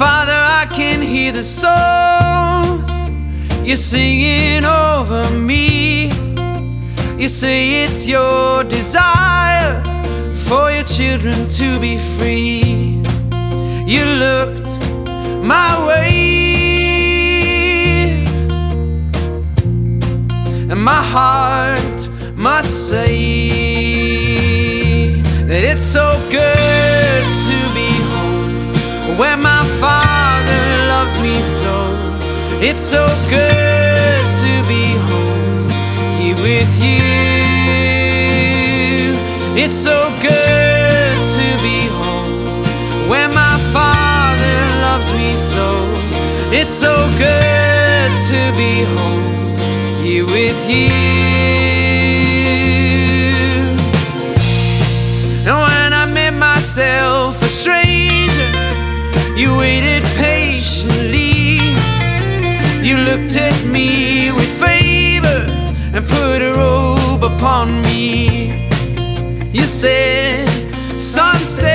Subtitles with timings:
[0.00, 2.90] Father, I can hear the songs
[3.62, 6.06] you're singing over me.
[7.18, 9.82] You say it's your desire
[10.46, 13.02] for your children to be free.
[13.84, 14.80] You looked
[15.44, 16.24] my way,
[20.70, 23.20] and my heart must say
[25.42, 27.99] that it's so good to be
[29.20, 31.76] where my father loves me so.
[32.62, 35.68] It's so good to be home
[36.18, 37.02] here with you.
[39.62, 42.32] It's so good to be home
[43.10, 45.68] where my father loves me so.
[46.50, 49.58] It's so good to be home
[50.02, 51.39] here with you.
[63.04, 65.46] Looked at me with favor
[65.94, 68.68] and put a robe upon me.
[69.52, 70.48] You said,
[71.00, 71.70] Son, stand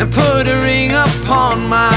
[0.00, 1.93] and put a ring upon my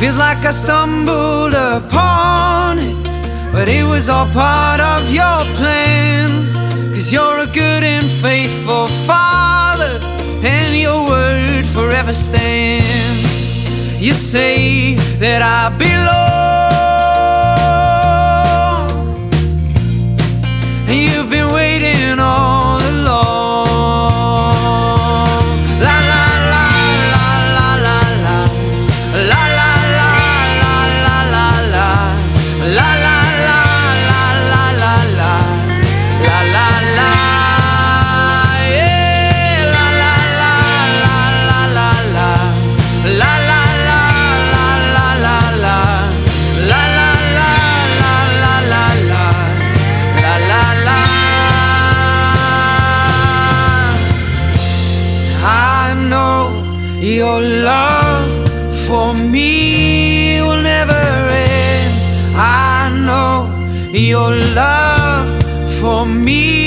[0.00, 3.04] Feels like I stumbled upon it,
[3.50, 6.28] but it was all part of your plan.
[6.94, 9.98] Cause you're a good and faithful father,
[10.44, 13.56] and your word forever stands.
[13.98, 16.55] You say that I belong,
[57.00, 58.48] your love
[58.86, 61.94] for me will never end.
[62.36, 63.48] I know
[63.92, 65.28] your love
[65.80, 66.65] for me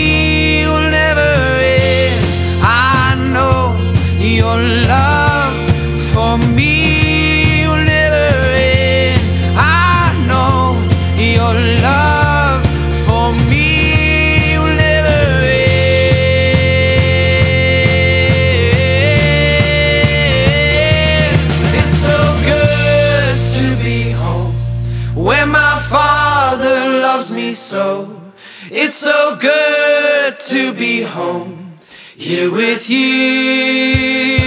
[25.39, 28.21] where my father loves me so.
[28.69, 31.79] It's so good to be home
[32.17, 34.38] here with you.